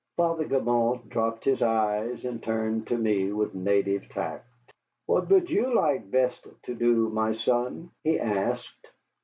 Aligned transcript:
Father 0.17 0.45
Gibault 0.47 1.07
dropped 1.09 1.45
his 1.45 1.61
eyes 1.61 2.25
and 2.25 2.41
turned 2.41 2.87
to 2.87 2.97
me 2.97 3.31
with 3.31 3.53
native 3.53 4.09
tact. 4.09 4.47
"What 5.05 5.29
would 5.29 5.47
you 5.47 5.75
like 5.75 6.09
best 6.09 6.43
to 6.63 6.73
do, 6.73 7.09
my 7.09 7.33
son?" 7.33 7.91
he 8.03 8.17
asked. 8.19 8.87